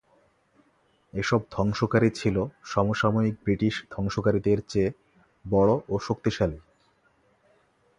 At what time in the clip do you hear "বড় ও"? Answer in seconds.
5.45-5.95